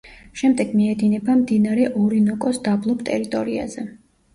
შემდეგ 0.39 0.71
მიედინება 0.79 1.37
მდინარე 1.43 1.85
ორინოკოს 2.03 2.65
დაბლობ 2.71 3.09
ტერიტორიაზე. 3.15 3.91